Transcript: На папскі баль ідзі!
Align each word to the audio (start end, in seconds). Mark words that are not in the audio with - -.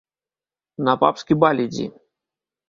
На 0.87 0.95
папскі 1.03 1.37
баль 1.45 1.63
ідзі! 1.67 1.87